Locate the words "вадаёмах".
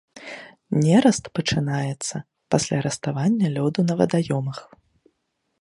4.01-4.57